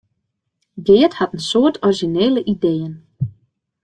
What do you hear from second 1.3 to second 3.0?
in soad orizjinele ideeën.